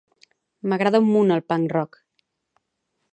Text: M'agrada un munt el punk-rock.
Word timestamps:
M'agrada 0.71 1.01
un 1.03 1.11
munt 1.17 1.35
el 1.37 1.43
punk-rock. 1.53 2.03